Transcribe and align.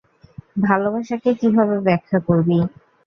ভালবাসাকে 0.63 1.29
কিভাবে 1.39 1.75
ব্যাখ্যা 1.87 2.19
করবি? 2.27 2.57